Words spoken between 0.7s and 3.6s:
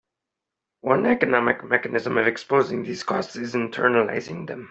One economic mechanism of exposing these costs is